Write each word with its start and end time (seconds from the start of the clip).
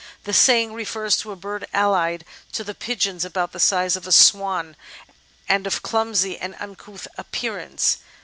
The 0.23 0.33
saying 0.33 0.73
refers 0.73 1.15
to 1.17 1.31
a 1.31 1.35
bird 1.35 1.67
allied 1.75 2.25
to 2.53 2.63
the 2.63 2.73
Pigeons, 2.73 3.23
about 3.23 3.51
the 3.51 3.59
size 3.59 3.95
of 3.95 4.07
a 4.07 4.11
Swan, 4.11 4.75
and 5.47 5.67
of 5.67 5.83
clumsy 5.83 6.39
and 6.39 6.55
uncouth 6.59 7.07
appearance. 7.19 7.99